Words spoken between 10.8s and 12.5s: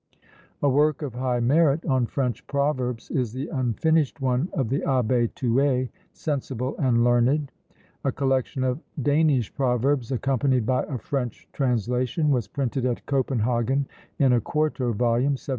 a French translation, was